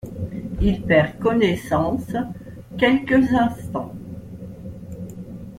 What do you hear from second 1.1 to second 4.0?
connaissance quelques instants.